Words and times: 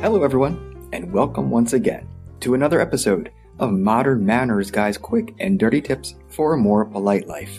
Hello, 0.00 0.22
everyone, 0.22 0.88
and 0.92 1.12
welcome 1.12 1.50
once 1.50 1.72
again 1.72 2.08
to 2.38 2.54
another 2.54 2.80
episode 2.80 3.32
of 3.58 3.72
Modern 3.72 4.24
Manners 4.24 4.70
Guy's 4.70 4.96
quick 4.96 5.34
and 5.40 5.58
dirty 5.58 5.82
tips 5.82 6.14
for 6.28 6.54
a 6.54 6.56
more 6.56 6.84
polite 6.84 7.26
life. 7.26 7.58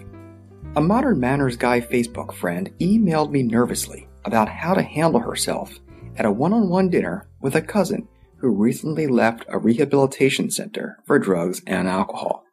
A 0.78 0.82
Modern 0.82 1.20
Manners 1.20 1.58
Guy 1.58 1.82
Facebook 1.82 2.34
friend 2.34 2.72
emailed 2.80 3.32
me 3.32 3.44
nervously 3.44 4.08
about 4.24 4.48
how 4.48 4.74
to 4.74 4.82
handle 4.82 5.20
herself 5.20 5.80
at 6.16 6.26
a 6.26 6.32
one 6.32 6.54
on 6.54 6.70
one 6.70 6.90
dinner 6.90 7.28
with 7.42 7.56
a 7.56 7.62
cousin 7.62 8.08
who 8.38 8.56
recently 8.56 9.06
left 9.06 9.44
a 9.50 9.60
rehabilitation 9.60 10.50
center 10.50 11.00
for 11.06 11.20
drugs 11.20 11.62
and 11.68 11.90
alcohol. 11.90 12.46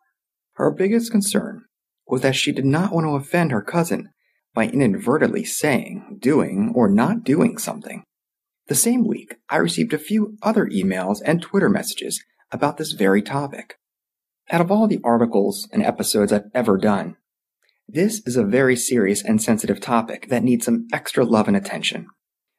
Her 0.55 0.73
biggest 0.73 1.13
concern 1.13 1.63
was 2.09 2.23
that 2.23 2.35
she 2.35 2.51
did 2.51 2.67
not 2.67 2.93
want 2.93 3.05
to 3.05 3.11
offend 3.11 3.53
her 3.53 3.63
cousin 3.63 4.11
by 4.53 4.67
inadvertently 4.67 5.45
saying, 5.45 6.19
doing, 6.19 6.73
or 6.75 6.89
not 6.89 7.23
doing 7.23 7.57
something. 7.57 8.03
The 8.69 8.75
same 8.75 9.07
week, 9.07 9.37
I 9.49 9.57
received 9.57 9.95
a 9.95 9.99
few 9.99 10.37
other 10.43 10.67
emails 10.67 11.19
and 11.25 11.41
Twitter 11.41 11.69
messages 11.69 12.25
about 12.51 12.79
this 12.79 12.93
very 12.93 13.23
topic. 13.23 13.79
Out 14.51 14.61
of 14.61 14.71
all 14.71 14.89
the 14.89 15.01
articles 15.05 15.69
and 15.73 15.83
episodes 15.83 16.33
I've 16.33 16.51
ever 16.53 16.77
done, 16.77 17.17
this 17.89 18.21
is 18.27 18.37
a 18.37 18.45
very 18.45 18.75
serious 18.75 19.23
and 19.23 19.41
sensitive 19.41 19.81
topic 19.81 20.29
that 20.29 20.43
needs 20.43 20.65
some 20.65 20.89
extra 20.93 21.25
love 21.25 21.47
and 21.47 21.57
attention. 21.57 22.09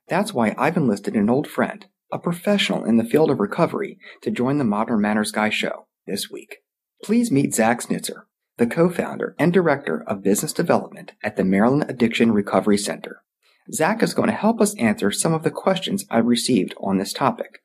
That's 0.08 0.34
why 0.34 0.56
I've 0.58 0.78
enlisted 0.78 1.16
an 1.16 1.30
old 1.30 1.48
friend, 1.48 1.86
a 2.12 2.20
professional 2.20 2.86
in 2.86 2.96
the 2.96 3.04
field 3.04 3.30
of 3.30 3.42
recovery, 3.42 4.00
to 4.22 4.32
join 4.32 4.58
the 4.58 4.64
Modern 4.64 5.02
Manners 5.02 5.34
Guy 5.34 5.50
show 5.50 5.88
this 6.06 6.30
week. 6.32 6.60
Please 7.04 7.32
meet 7.32 7.54
Zach 7.54 7.82
Snitzer, 7.82 8.24
the 8.58 8.68
co-founder 8.68 9.36
and 9.38 9.52
director 9.52 10.04
of 10.08 10.24
business 10.24 10.54
development 10.54 11.12
at 11.22 11.36
the 11.36 11.44
Maryland 11.44 11.86
Addiction 11.90 12.32
Recovery 12.32 12.78
Center. 12.78 13.22
Zach 13.72 14.02
is 14.02 14.14
going 14.14 14.30
to 14.30 14.36
help 14.36 14.62
us 14.62 14.76
answer 14.78 15.12
some 15.12 15.34
of 15.34 15.44
the 15.44 15.52
questions 15.52 16.06
I've 16.10 16.26
received 16.26 16.74
on 16.80 16.98
this 16.98 17.14
topic. 17.14 17.62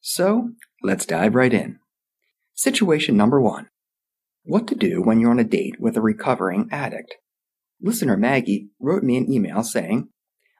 So, 0.00 0.50
let's 0.82 1.06
dive 1.06 1.34
right 1.34 1.52
in. 1.52 1.78
Situation 2.54 3.16
number 3.16 3.40
one. 3.40 3.68
What 4.44 4.66
to 4.68 4.74
do 4.74 5.02
when 5.02 5.20
you're 5.20 5.30
on 5.30 5.38
a 5.38 5.44
date 5.44 5.76
with 5.78 5.96
a 5.96 6.02
recovering 6.02 6.68
addict. 6.70 7.14
Listener 7.80 8.16
Maggie 8.16 8.68
wrote 8.78 9.02
me 9.02 9.16
an 9.16 9.30
email 9.30 9.62
saying, 9.62 10.08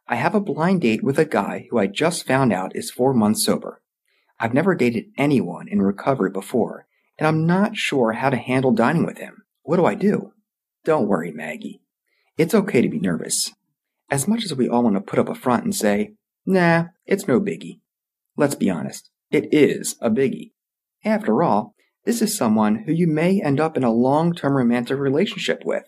I 0.08 0.16
have 0.16 0.34
a 0.34 0.41
blind 0.41 0.80
date 0.80 1.04
with 1.04 1.18
a 1.18 1.24
guy 1.24 1.66
who 1.70 1.78
I 1.78 1.86
just 1.86 2.26
found 2.26 2.52
out 2.52 2.74
is 2.74 2.91
four 2.91 3.12
months 3.12 3.44
sober. 3.44 3.82
I've 4.38 4.54
never 4.54 4.74
dated 4.74 5.04
anyone 5.18 5.68
in 5.68 5.82
recovery 5.82 6.30
before, 6.30 6.86
and 7.18 7.28
I'm 7.28 7.47
not 7.47 7.76
sure 7.76 8.12
how 8.12 8.30
to 8.30 8.36
handle 8.36 8.72
dining 8.72 9.04
with 9.04 9.18
him. 9.18 9.44
What 9.62 9.76
do 9.76 9.84
I 9.84 9.94
do? 9.94 10.32
Don't 10.84 11.06
worry, 11.06 11.30
Maggie. 11.30 11.82
It's 12.38 12.54
okay 12.54 12.80
to 12.80 12.88
be 12.88 12.98
nervous. 12.98 13.52
As 14.10 14.26
much 14.26 14.44
as 14.44 14.54
we 14.54 14.69
all 14.69 14.82
want 14.82 14.97
to 14.97 15.00
put 15.00 15.19
up 15.19 15.28
a 15.28 15.34
front 15.34 15.65
and 15.65 15.75
say, 15.75 16.15
nah, 16.44 16.87
it's 17.06 17.28
no 17.28 17.41
biggie. 17.41 17.81
Let's 18.37 18.54
be 18.54 18.71
honest, 18.71 19.10
it 19.31 19.53
is 19.53 19.97
a 20.00 20.10
biggie. 20.10 20.53
After 21.04 21.43
all, 21.43 21.75
this 22.04 22.21
is 22.21 22.37
someone 22.37 22.84
who 22.87 22.93
you 22.93 23.06
may 23.06 23.41
end 23.41 23.60
up 23.60 23.76
in 23.76 23.84
a 23.84 23.93
long 23.93 24.34
term 24.34 24.54
romantic 24.54 24.98
relationship 24.98 25.62
with. 25.65 25.84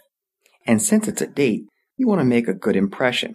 And 0.66 0.81
since 0.81 1.09
it's 1.09 1.22
a 1.22 1.27
date, 1.27 1.65
you 1.97 2.06
want 2.06 2.21
to 2.21 2.25
make 2.25 2.49
a 2.49 2.55
good 2.55 2.77
impression, 2.77 3.34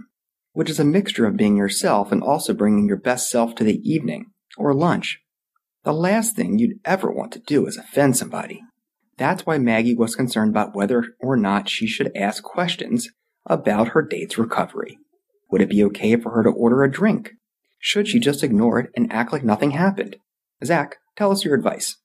which 0.54 0.70
is 0.70 0.80
a 0.80 0.86
mixture 0.86 1.26
of 1.26 1.38
being 1.38 1.58
yourself 1.58 2.12
and 2.12 2.24
also 2.24 2.54
bringing 2.54 2.88
your 2.88 2.98
best 2.98 3.30
self 3.30 3.56
to 3.56 3.64
the 3.64 3.82
evening 3.84 4.28
or 4.58 4.74
lunch. 4.74 5.20
The 5.84 5.94
last 5.94 6.36
thing 6.36 6.60
you'd 6.60 6.80
ever 6.86 7.12
want 7.12 7.32
to 7.34 7.40
do 7.40 7.66
is 7.66 7.78
offend 7.78 8.18
somebody. 8.18 8.62
That's 9.18 9.46
why 9.46 9.58
Maggie 9.58 9.96
was 9.96 10.16
concerned 10.16 10.52
about 10.52 10.76
whether 10.76 11.16
or 11.20 11.36
not 11.36 11.70
she 11.70 11.88
should 11.88 12.12
ask 12.16 12.44
questions 12.44 13.10
about 13.48 13.90
her 13.90 14.02
date's 14.02 14.38
recovery. 14.38 15.00
Would 15.50 15.62
it 15.62 15.70
be 15.70 15.84
okay 15.86 16.16
for 16.16 16.32
her 16.32 16.44
to 16.44 16.50
order 16.50 16.84
a 16.84 16.92
drink? 16.92 17.32
Should 17.80 18.08
she 18.08 18.20
just 18.20 18.44
ignore 18.44 18.80
it 18.80 18.92
and 18.96 19.12
act 19.12 19.32
like 19.32 19.44
nothing 19.44 19.72
happened? 19.72 20.18
Zach, 20.64 20.98
tell 21.16 21.32
us 21.32 21.46
your 21.46 21.56
advice. 21.56 21.98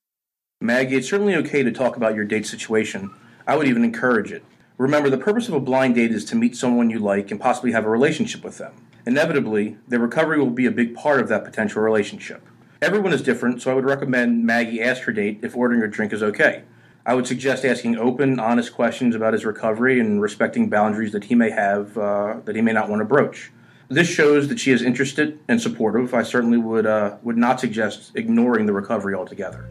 Maggie, 0.60 0.96
it's 0.96 1.08
certainly 1.08 1.34
okay 1.36 1.62
to 1.62 1.72
talk 1.72 1.96
about 1.96 2.14
your 2.14 2.24
date 2.24 2.46
situation. 2.46 3.10
I 3.46 3.56
would 3.56 3.66
even 3.66 3.84
encourage 3.84 4.30
it. 4.30 4.44
Remember, 4.78 5.10
the 5.10 5.18
purpose 5.18 5.48
of 5.48 5.54
a 5.54 5.60
blind 5.60 5.96
date 5.96 6.12
is 6.12 6.24
to 6.26 6.36
meet 6.36 6.56
someone 6.56 6.90
you 6.90 6.98
like 6.98 7.30
and 7.30 7.40
possibly 7.40 7.72
have 7.72 7.84
a 7.84 7.90
relationship 7.90 8.44
with 8.44 8.58
them. 8.58 8.72
Inevitably, 9.04 9.76
their 9.88 9.98
recovery 9.98 10.38
will 10.38 10.50
be 10.50 10.66
a 10.66 10.70
big 10.70 10.94
part 10.94 11.20
of 11.20 11.28
that 11.28 11.44
potential 11.44 11.82
relationship. 11.82 12.46
Everyone 12.80 13.12
is 13.12 13.22
different, 13.22 13.60
so 13.60 13.70
I 13.70 13.74
would 13.74 13.84
recommend 13.84 14.44
Maggie 14.44 14.82
ask 14.82 15.02
her 15.02 15.12
date 15.12 15.40
if 15.42 15.56
ordering 15.56 15.82
a 15.82 15.88
drink 15.88 16.12
is 16.12 16.22
okay. 16.22 16.64
I 17.04 17.14
would 17.14 17.26
suggest 17.26 17.64
asking 17.64 17.98
open, 17.98 18.38
honest 18.38 18.72
questions 18.72 19.16
about 19.16 19.32
his 19.32 19.44
recovery 19.44 19.98
and 19.98 20.22
respecting 20.22 20.68
boundaries 20.68 21.10
that 21.12 21.24
he 21.24 21.34
may 21.34 21.50
have 21.50 21.98
uh, 21.98 22.36
that 22.44 22.54
he 22.54 22.62
may 22.62 22.72
not 22.72 22.88
want 22.88 23.00
to 23.00 23.04
broach. 23.04 23.50
This 23.88 24.08
shows 24.08 24.48
that 24.48 24.60
she 24.60 24.70
is 24.70 24.82
interested 24.82 25.38
and 25.48 25.60
supportive. 25.60 26.14
I 26.14 26.22
certainly 26.22 26.58
would 26.58 26.86
uh, 26.86 27.16
would 27.22 27.36
not 27.36 27.58
suggest 27.58 28.12
ignoring 28.14 28.66
the 28.66 28.72
recovery 28.72 29.14
altogether. 29.14 29.68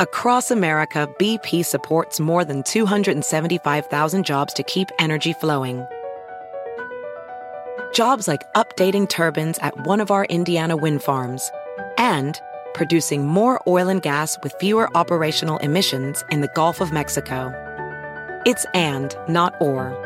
Across 0.00 0.50
America, 0.50 1.08
BP 1.20 1.64
supports 1.64 2.18
more 2.18 2.44
than 2.44 2.64
275,000 2.64 4.26
jobs 4.26 4.52
to 4.54 4.64
keep 4.64 4.88
energy 4.98 5.32
flowing. 5.32 5.86
Jobs 7.94 8.26
like 8.26 8.42
updating 8.54 9.08
turbines 9.08 9.58
at 9.58 9.86
one 9.86 10.00
of 10.00 10.10
our 10.10 10.24
Indiana 10.24 10.76
wind 10.76 11.04
farms 11.04 11.52
and 11.98 12.40
producing 12.74 13.26
more 13.26 13.60
oil 13.66 13.88
and 13.88 14.02
gas 14.02 14.38
with 14.42 14.54
fewer 14.60 14.88
operational 14.96 15.58
emissions 15.58 16.24
in 16.30 16.40
the 16.40 16.50
Gulf 16.54 16.80
of 16.80 16.92
Mexico. 16.92 17.52
It's 18.44 18.64
and, 18.74 19.16
not 19.28 19.54
or. 19.60 19.96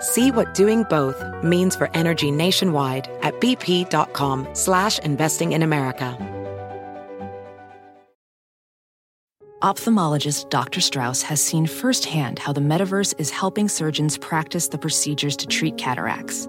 See 0.00 0.30
what 0.30 0.54
doing 0.54 0.84
both 0.84 1.22
means 1.42 1.76
for 1.76 1.90
energy 1.94 2.30
nationwide 2.30 3.08
at 3.22 3.40
bp.com 3.40 4.48
slash 4.54 4.98
investing 5.00 5.52
in 5.52 5.62
America. 5.62 6.16
Ophthalmologist 9.62 10.50
Dr. 10.50 10.82
Strauss 10.82 11.22
has 11.22 11.42
seen 11.42 11.66
firsthand 11.66 12.38
how 12.38 12.52
the 12.52 12.60
metaverse 12.60 13.14
is 13.18 13.30
helping 13.30 13.68
surgeons 13.68 14.18
practice 14.18 14.68
the 14.68 14.76
procedures 14.76 15.36
to 15.38 15.46
treat 15.46 15.78
cataracts 15.78 16.48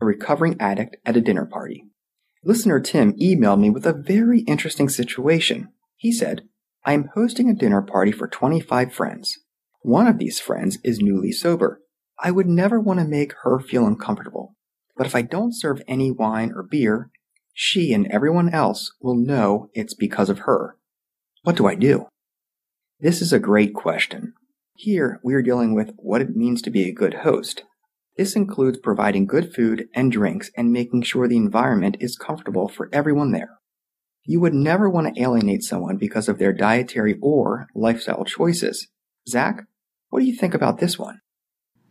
a 0.00 0.04
recovering 0.04 0.56
addict 0.60 0.96
at 1.04 1.16
a 1.16 1.20
dinner 1.20 1.46
party. 1.46 1.84
Listener 2.44 2.80
Tim 2.80 3.12
emailed 3.14 3.60
me 3.60 3.70
with 3.70 3.86
a 3.86 3.92
very 3.92 4.40
interesting 4.40 4.88
situation. 4.88 5.68
He 5.96 6.12
said, 6.12 6.42
I 6.84 6.92
am 6.92 7.10
hosting 7.14 7.50
a 7.50 7.54
dinner 7.54 7.82
party 7.82 8.12
for 8.12 8.28
25 8.28 8.92
friends. 8.92 9.38
One 9.82 10.06
of 10.06 10.18
these 10.18 10.40
friends 10.40 10.78
is 10.84 11.00
newly 11.00 11.32
sober. 11.32 11.80
I 12.20 12.30
would 12.30 12.46
never 12.46 12.80
want 12.80 13.00
to 13.00 13.06
make 13.06 13.34
her 13.42 13.58
feel 13.58 13.86
uncomfortable. 13.86 14.54
But 14.96 15.06
if 15.06 15.14
I 15.14 15.22
don't 15.22 15.54
serve 15.54 15.82
any 15.86 16.10
wine 16.10 16.52
or 16.54 16.62
beer, 16.62 17.10
she 17.52 17.92
and 17.92 18.06
everyone 18.08 18.48
else 18.48 18.92
will 19.00 19.16
know 19.16 19.70
it's 19.74 19.94
because 19.94 20.30
of 20.30 20.40
her. 20.40 20.76
What 21.42 21.56
do 21.56 21.66
I 21.66 21.74
do? 21.74 22.06
This 23.00 23.20
is 23.22 23.32
a 23.32 23.38
great 23.38 23.74
question. 23.74 24.34
Here, 24.74 25.20
we 25.22 25.34
are 25.34 25.42
dealing 25.42 25.74
with 25.74 25.92
what 25.96 26.20
it 26.20 26.36
means 26.36 26.62
to 26.62 26.70
be 26.70 26.88
a 26.88 26.92
good 26.92 27.14
host. 27.14 27.64
This 28.18 28.34
includes 28.34 28.78
providing 28.78 29.26
good 29.26 29.54
food 29.54 29.86
and 29.94 30.10
drinks 30.10 30.50
and 30.56 30.72
making 30.72 31.02
sure 31.02 31.28
the 31.28 31.36
environment 31.36 31.96
is 32.00 32.18
comfortable 32.18 32.68
for 32.68 32.90
everyone 32.92 33.30
there. 33.30 33.60
You 34.24 34.40
would 34.40 34.54
never 34.54 34.90
want 34.90 35.14
to 35.14 35.22
alienate 35.22 35.62
someone 35.62 35.98
because 35.98 36.28
of 36.28 36.38
their 36.38 36.52
dietary 36.52 37.16
or 37.22 37.68
lifestyle 37.76 38.24
choices. 38.24 38.88
Zach, 39.28 39.62
what 40.10 40.18
do 40.18 40.26
you 40.26 40.34
think 40.34 40.52
about 40.52 40.78
this 40.78 40.98
one? 40.98 41.20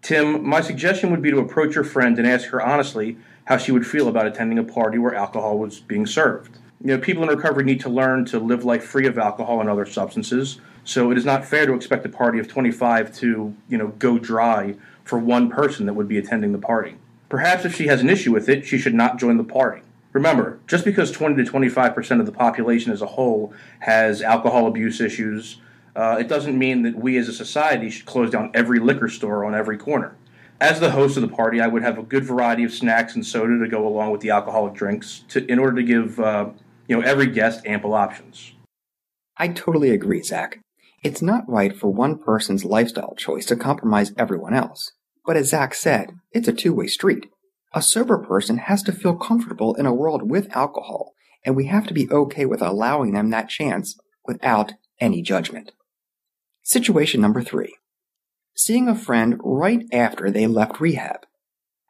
Tim, 0.01 0.45
my 0.45 0.59
suggestion 0.59 1.11
would 1.11 1.21
be 1.21 1.31
to 1.31 1.39
approach 1.39 1.75
your 1.75 1.85
friend 1.85 2.19
and 2.19 2.27
ask 2.27 2.49
her 2.49 2.61
honestly 2.61 3.17
how 3.45 3.55
she 3.55 3.71
would 3.71 3.87
feel 3.87 4.09
about 4.09 4.27
attending 4.27 4.59
a 4.59 4.63
party 4.65 4.97
where 4.97 5.15
alcohol 5.15 5.57
was 5.57 5.79
being 5.79 6.05
served. 6.05 6.59
You 6.83 6.87
know, 6.87 6.97
people 6.99 7.23
in 7.23 7.29
recovery 7.29 7.63
need 7.63 7.79
to 7.81 7.89
learn 7.89 8.25
to 8.25 8.39
live 8.39 8.65
life 8.65 8.83
free 8.83 9.07
of 9.07 9.17
alcohol 9.17 9.61
and 9.61 9.69
other 9.69 9.85
substances, 9.85 10.59
so 10.83 11.09
it 11.09 11.17
is 11.17 11.25
not 11.25 11.45
fair 11.45 11.65
to 11.65 11.73
expect 11.73 12.05
a 12.05 12.09
party 12.09 12.37
of 12.37 12.47
25 12.47 13.15
to, 13.15 13.55
you 13.67 13.77
know, 13.77 13.87
go 13.97 14.19
dry 14.19 14.75
for 15.07 15.17
one 15.17 15.49
person 15.49 15.85
that 15.85 15.93
would 15.93 16.07
be 16.07 16.17
attending 16.17 16.51
the 16.51 16.57
party. 16.57 16.95
Perhaps 17.29 17.65
if 17.65 17.75
she 17.75 17.87
has 17.87 18.01
an 18.01 18.09
issue 18.09 18.31
with 18.31 18.49
it, 18.49 18.65
she 18.65 18.77
should 18.77 18.93
not 18.93 19.19
join 19.19 19.37
the 19.37 19.43
party. 19.43 19.81
Remember, 20.13 20.59
just 20.67 20.85
because 20.85 21.11
20 21.11 21.43
to 21.43 21.51
25% 21.51 22.19
of 22.19 22.25
the 22.25 22.31
population 22.31 22.91
as 22.91 23.01
a 23.01 23.07
whole 23.07 23.53
has 23.79 24.21
alcohol 24.21 24.67
abuse 24.67 25.01
issues, 25.01 25.57
uh, 25.95 26.17
it 26.19 26.27
doesn't 26.27 26.57
mean 26.57 26.83
that 26.83 26.95
we 26.95 27.17
as 27.17 27.27
a 27.27 27.33
society 27.33 27.89
should 27.89 28.05
close 28.05 28.29
down 28.29 28.51
every 28.53 28.79
liquor 28.79 29.09
store 29.09 29.43
on 29.43 29.53
every 29.53 29.77
corner. 29.77 30.15
As 30.59 30.79
the 30.79 30.91
host 30.91 31.17
of 31.17 31.21
the 31.21 31.27
party, 31.27 31.61
I 31.61 31.67
would 31.67 31.83
have 31.83 31.99
a 31.99 32.03
good 32.03 32.23
variety 32.23 32.63
of 32.63 32.73
snacks 32.73 33.13
and 33.13 33.25
soda 33.25 33.59
to 33.59 33.67
go 33.67 33.87
along 33.87 34.11
with 34.11 34.21
the 34.21 34.31
alcoholic 34.31 34.73
drinks 34.73 35.23
to, 35.29 35.45
in 35.45 35.59
order 35.59 35.75
to 35.75 35.83
give 35.83 36.19
uh, 36.19 36.49
you 36.87 36.95
know 36.95 37.03
every 37.03 37.27
guest 37.27 37.65
ample 37.65 37.93
options. 37.93 38.53
I 39.37 39.49
totally 39.49 39.91
agree, 39.91 40.23
Zach. 40.23 40.59
It's 41.03 41.21
not 41.21 41.47
right 41.47 41.75
for 41.75 41.89
one 41.89 42.17
person's 42.17 42.65
lifestyle 42.65 43.13
choice 43.15 43.45
to 43.47 43.55
compromise 43.55 44.13
everyone 44.17 44.55
else. 44.55 44.93
But 45.27 45.35
as 45.35 45.49
Zach 45.49 45.75
said, 45.75 46.13
it's 46.31 46.47
a 46.47 46.53
two 46.53 46.73
way 46.73 46.87
street. 46.87 47.25
A 47.73 47.81
sober 47.81 48.17
person 48.17 48.57
has 48.59 48.81
to 48.83 48.93
feel 48.93 49.13
comfortable 49.13 49.75
in 49.75 49.85
a 49.85 49.93
world 49.93 50.31
with 50.31 50.55
alcohol, 50.55 51.11
and 51.45 51.53
we 51.53 51.65
have 51.65 51.85
to 51.87 51.93
be 51.93 52.09
okay 52.09 52.45
with 52.45 52.61
allowing 52.61 53.11
them 53.11 53.29
that 53.29 53.49
chance 53.49 53.97
without 54.25 54.73
any 55.01 55.21
judgment. 55.21 55.73
Situation 56.63 57.21
number 57.21 57.41
three 57.41 57.75
seeing 58.55 58.87
a 58.87 58.95
friend 58.95 59.39
right 59.43 59.83
after 59.91 60.31
they 60.31 60.47
left 60.47 60.79
rehab. 60.79 61.19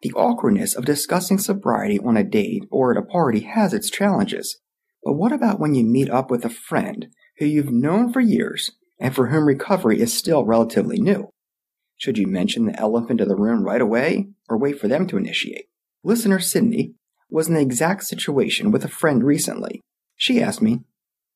The 0.01 0.12
awkwardness 0.13 0.75
of 0.75 0.83
discussing 0.83 1.38
sobriety 1.38 2.00
on 2.00 2.18
a 2.18 2.24
date 2.24 2.63
or 2.69 2.92
at 2.92 3.01
a 3.01 3.06
party 3.06 3.42
has 3.42 3.74
its 3.74 3.90
challenges. 3.90 4.60
But 5.04 5.13
what 5.13 5.31
about 5.31 5.60
when 5.60 5.75
you 5.75 5.86
meet 5.86 6.10
up 6.10 6.30
with 6.30 6.44
a 6.44 6.50
friend 6.50 7.07
who 7.38 7.45
you've 7.45 7.72
known 7.72 8.12
for 8.12 8.19
years 8.19 8.72
and 9.00 9.16
for 9.16 9.28
whom 9.28 9.45
recovery 9.45 10.01
is 10.01 10.13
still 10.13 10.44
relatively 10.44 11.00
new? 11.00 11.30
Should 11.98 12.18
you 12.18 12.28
mention 12.28 12.66
the 12.66 12.80
elephant 12.80 13.22
in 13.22 13.28
the 13.28 13.36
room 13.36 13.64
right 13.64 13.82
away 13.82 14.28
or 14.48 14.58
wait 14.58 14.80
for 14.80 14.88
them 14.88 15.08
to 15.08 15.18
initiate? 15.18 15.66
Listener 16.04 16.40
Sydney 16.40 16.94
was 17.30 17.48
in 17.48 17.56
the 17.56 17.62
exact 17.62 18.04
situation 18.04 18.72
with 18.72 18.86
a 18.86 18.90
friend 18.90 19.24
recently. 19.24 19.82
She 20.16 20.42
asked 20.42 20.62
me, 20.62 20.82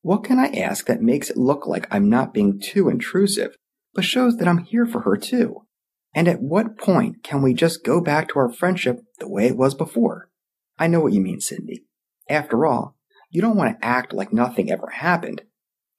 What 0.01 0.23
can 0.23 0.39
I 0.39 0.47
ask 0.47 0.85
that 0.85 1.01
makes 1.01 1.29
it 1.29 1.37
look 1.37 1.67
like 1.67 1.87
I'm 1.91 2.09
not 2.09 2.33
being 2.33 2.59
too 2.59 2.89
intrusive 2.89 3.55
but 3.93 4.05
shows 4.05 4.37
that 4.37 4.47
I'm 4.47 4.59
here 4.59 4.85
for 4.85 5.01
her 5.01 5.17
too. 5.17 5.65
And 6.13 6.27
at 6.27 6.41
what 6.41 6.77
point 6.77 7.23
can 7.23 7.41
we 7.41 7.53
just 7.53 7.83
go 7.83 8.01
back 8.01 8.29
to 8.29 8.39
our 8.39 8.51
friendship 8.51 9.01
the 9.19 9.29
way 9.29 9.47
it 9.47 9.57
was 9.57 9.75
before? 9.75 10.29
I 10.77 10.87
know 10.87 10.99
what 10.99 11.13
you 11.13 11.21
mean, 11.21 11.39
Cindy. 11.39 11.85
After 12.29 12.65
all, 12.65 12.95
you 13.29 13.41
don't 13.41 13.55
want 13.55 13.79
to 13.79 13.85
act 13.85 14.13
like 14.13 14.33
nothing 14.33 14.69
ever 14.71 14.89
happened, 14.89 15.43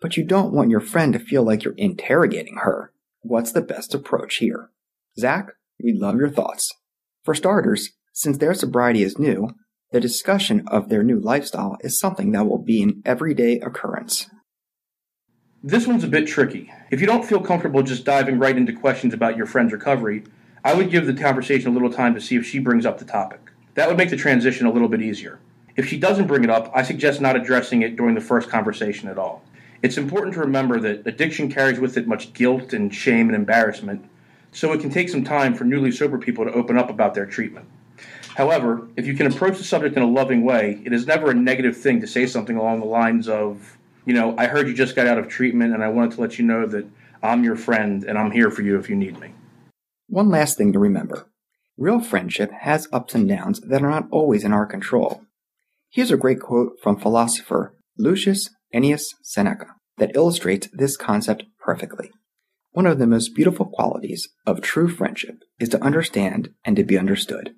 but 0.01 0.17
you 0.17 0.25
don't 0.25 0.53
want 0.53 0.71
your 0.71 0.81
friend 0.81 1.13
to 1.15 1.19
feel 1.19 1.43
like 1.43 1.65
you're 1.65 1.75
interrogating 1.77 2.59
her. 2.63 2.93
What's 3.23 3.53
the 3.53 3.63
best 3.63 3.95
approach 3.95 4.37
here? 4.37 4.71
Zach, 5.17 5.53
we'd 5.83 6.01
love 6.01 6.17
your 6.17 6.29
thoughts. 6.29 6.73
For 7.25 7.35
starters, 7.35 7.91
since 8.13 8.39
their 8.39 8.53
sobriety 8.53 9.05
is 9.05 9.17
new, 9.17 9.51
the 9.93 10.01
discussion 10.01 10.65
of 10.67 10.89
their 10.89 11.05
new 11.05 11.21
lifestyle 11.21 11.77
is 11.83 12.01
something 12.01 12.33
that 12.33 12.47
will 12.47 12.59
be 12.59 12.83
an 12.83 13.01
everyday 13.05 13.61
occurrence. 13.61 14.29
This 15.63 15.87
one's 15.87 16.03
a 16.03 16.09
bit 16.09 16.27
tricky. 16.27 16.73
If 16.91 17.01
you 17.01 17.07
don't 17.07 17.25
feel 17.25 17.41
comfortable 17.41 17.85
just 17.85 18.05
diving 18.05 18.41
right 18.41 18.57
into 18.57 18.73
questions 18.73 19.15
about 19.15 19.37
your 19.37 19.47
friend's 19.47 19.73
recovery, 19.73 20.25
I 20.65 20.75
would 20.75 20.91
give 20.91 21.07
the 21.07 21.15
conversation 21.15 21.71
a 21.71 21.73
little 21.73 21.93
time 21.93 22.15
to 22.15 22.21
see 22.21 22.35
if 22.35 22.45
she 22.45 22.59
brings 22.59 22.85
up 22.85 22.99
the 22.99 23.05
topic. 23.05 23.41
That 23.75 23.87
would 23.87 23.97
make 23.97 24.11
the 24.11 24.17
transition 24.17 24.67
a 24.67 24.73
little 24.73 24.89
bit 24.89 25.01
easier. 25.01 25.39
If 25.77 25.87
she 25.87 25.99
doesn't 25.99 26.27
bring 26.27 26.43
it 26.43 26.51
up, 26.51 26.73
I 26.75 26.83
suggest 26.83 27.21
not 27.21 27.37
addressing 27.37 27.83
it 27.83 27.97
during 27.97 28.17
the 28.17 28.21
first 28.21 28.51
conversation 28.51 29.09
at 29.09 29.19
all. 29.19 29.45
It's 29.83 29.99
important 29.99 30.35
to 30.35 30.41
remember 30.41 30.79
that 30.81 31.07
addiction 31.07 31.51
carries 31.51 31.81
with 31.81 31.97
it 31.97 32.07
much 32.07 32.33
guilt 32.33 32.73
and 32.73 32.95
shame 32.95 33.29
and 33.29 33.35
embarrassment, 33.35 34.09
so 34.53 34.73
it 34.73 34.81
can 34.81 34.91
take 34.91 35.09
some 35.09 35.25
time 35.25 35.55
for 35.55 35.65
newly 35.65 35.91
sober 35.91 36.19
people 36.19 36.45
to 36.45 36.53
open 36.53 36.79
up 36.79 36.89
about 36.89 37.15
their 37.15 37.27
treatment. 37.27 37.67
However, 38.37 38.89
if 38.97 39.07
you 39.07 39.15
can 39.15 39.27
approach 39.27 39.59
the 39.59 39.65
subject 39.65 39.97
in 39.97 40.03
a 40.03 40.09
loving 40.09 40.45
way, 40.45 40.81
it 40.85 40.93
is 40.93 41.07
never 41.07 41.31
a 41.31 41.35
negative 41.35 41.77
thing 41.77 42.01
to 42.01 42.07
say 42.07 42.27
something 42.27 42.57
along 42.57 42.81
the 42.81 42.87
lines 42.87 43.29
of, 43.29 43.77
you 44.07 44.15
know, 44.15 44.35
I 44.39 44.47
heard 44.47 44.69
you 44.69 44.75
just 44.75 44.97
got 44.97 45.07
out 45.07 45.19
of 45.19 45.29
treatment 45.29 45.75
and 45.75 45.83
I 45.83 45.89
wanted 45.89 46.13
to 46.13 46.21
let 46.21 46.39
you 46.39 46.45
know 46.45 46.67
that 46.67 46.87
I'm 47.23 47.45
your 47.45 47.57
friend 47.57 48.05
and 48.05 48.17
I'm 48.17 48.31
here 48.31 48.51
for 48.51 48.63
you 48.63 48.79
if 48.79 48.89
you 48.89 48.97
need 48.97 49.19
me. 49.21 49.35
One 50.09 50.29
last 50.29 50.57
thing 50.57 50.73
to 50.73 50.79
remember 50.79 51.27
real 51.77 52.01
friendship 52.01 52.53
has 52.53 52.87
ups 52.93 53.15
and 53.15 53.29
downs 53.29 53.61
that 53.61 53.83
are 53.83 53.91
not 53.91 54.07
always 54.11 54.45
in 54.45 54.53
our 54.53 54.67
control. 54.67 55.25
Here's 55.91 56.11
a 56.11 56.17
great 56.17 56.41
quote 56.41 56.79
from 56.83 56.99
philosopher 56.99 57.75
Lucius 57.99 58.49
Annaeus 58.75 59.15
Seneca 59.23 59.67
that 59.99 60.17
illustrates 60.17 60.69
this 60.73 60.97
concept 60.97 61.45
perfectly. 61.59 62.11
One 62.73 62.87
of 62.87 62.99
the 62.99 63.07
most 63.07 63.35
beautiful 63.35 63.67
qualities 63.67 64.29
of 64.47 64.63
true 64.63 64.89
friendship 64.89 65.41
is 65.61 65.69
to 65.71 65.83
understand 65.85 66.51
and 66.65 66.75
to 66.77 66.85
be 66.85 66.99
understood. 66.99 67.55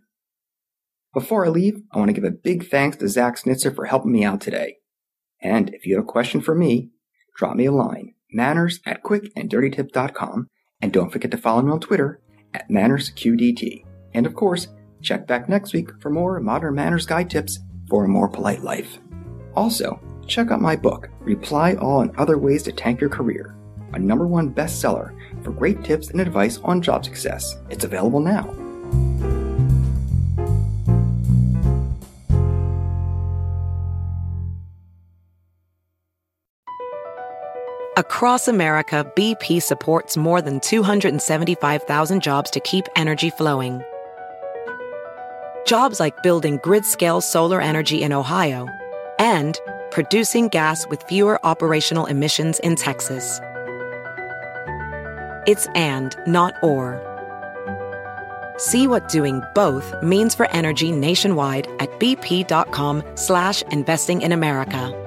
Before 1.15 1.47
I 1.47 1.49
leave, 1.49 1.83
I 1.93 1.99
want 1.99 2.09
to 2.09 2.13
give 2.13 2.25
a 2.25 2.33
big 2.33 2.69
thanks 2.69 2.97
to 2.97 3.09
Zach 3.09 3.39
Snitzer 3.39 3.73
for 3.73 3.85
helping 3.85 4.11
me 4.11 4.25
out 4.25 4.41
today. 4.41 4.79
And 5.41 5.73
if 5.73 5.87
you 5.87 5.95
have 5.95 6.05
a 6.05 6.07
question 6.07 6.41
for 6.41 6.55
me, 6.55 6.91
drop 7.37 7.55
me 7.55 7.67
a 7.67 7.73
line, 7.73 8.15
manners 8.33 8.81
at 8.85 9.05
quickanddirtytip.com, 9.05 10.49
and 10.81 10.93
don't 10.93 11.11
forget 11.11 11.31
to 11.31 11.37
follow 11.37 11.63
me 11.63 11.71
on 11.71 11.81
Twitter 11.81 12.21
at 12.53 12.69
mannersqdt. 12.69 13.85
And 14.13 14.27
of 14.27 14.35
course, 14.35 14.67
check 15.03 15.29
back 15.29 15.49
next 15.49 15.73
week 15.73 15.91
for 16.01 16.11
more 16.11 16.41
modern 16.41 16.75
manners 16.75 17.07
guide 17.07 17.31
tips 17.31 17.61
for 17.89 18.05
a 18.05 18.09
more 18.09 18.29
polite 18.29 18.63
life. 18.63 18.99
Also, 19.55 20.01
check 20.25 20.51
out 20.51 20.61
my 20.61 20.77
book, 20.77 21.09
Reply 21.21 21.75
All 21.75 22.01
and 22.01 22.15
Other 22.17 22.39
Ways 22.39 22.63
to 22.65 22.73
Tank 22.73 23.01
Your 23.01 23.11
Career, 23.11 23.55
a 23.93 23.99
number 23.99 24.27
one 24.27 24.53
bestseller 24.53 25.15
for 25.43 25.53
great 25.53 25.85
tips 25.85 26.11
and 26.11 26.21
advice 26.21 26.59
on 26.65 26.83
job 26.83 27.05
success. 27.05 27.57
It's 27.71 27.85
available 27.85 28.21
now. 28.21 28.55
Across 37.97 38.49
America, 38.49 39.09
BP 39.15 39.63
supports 39.63 40.17
more 40.17 40.43
than 40.43 40.59
275,000 40.59 42.21
jobs 42.21 42.51
to 42.51 42.59
keep 42.59 42.87
energy 42.97 43.31
flowing. 43.31 43.83
Jobs 45.65 46.01
like 46.01 46.21
building 46.25 46.59
grid 46.63 46.85
scale 46.85 47.21
solar 47.21 47.61
energy 47.61 48.03
in 48.03 48.13
Ohio 48.13 48.69
and 49.21 49.61
producing 49.95 50.49
gas 50.49 50.87
with 50.89 51.03
fewer 51.05 51.39
operational 51.47 52.07
emissions 52.07 52.59
in 52.59 52.75
Texas. 52.75 53.41
It's 55.47 55.69
and, 55.77 56.17
not 56.27 56.55
or. 56.63 57.01
See 58.57 58.87
what 58.89 59.09
doing 59.09 59.41
both 59.55 59.95
means 60.03 60.35
for 60.35 60.51
energy 60.51 60.91
nationwide 60.91 61.69
at 61.79 61.91
bp.com 62.01 63.03
slash 63.15 63.63
investing 63.71 64.23
in 64.23 64.33
America. 64.33 65.01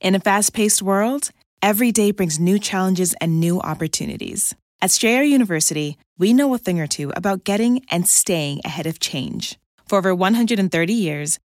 In 0.00 0.14
a 0.14 0.20
fast 0.20 0.52
paced 0.52 0.82
world, 0.82 1.30
every 1.62 1.90
day 1.90 2.12
brings 2.12 2.38
new 2.38 2.58
challenges 2.58 3.14
and 3.20 3.40
new 3.40 3.60
opportunities. 3.60 4.54
At 4.80 4.90
Strayer 4.90 5.22
University, 5.22 5.96
we 6.18 6.32
know 6.32 6.54
a 6.54 6.58
thing 6.58 6.80
or 6.80 6.86
two 6.86 7.12
about 7.16 7.44
getting 7.44 7.84
and 7.90 8.06
staying 8.06 8.60
ahead 8.64 8.86
of 8.86 9.00
change. 9.00 9.58
For 9.86 9.98
over 9.98 10.14
130 10.14 10.92
years, 10.92 11.38